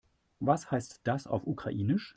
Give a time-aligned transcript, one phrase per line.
[0.39, 2.09] Was heißt das auf Ukrainisch?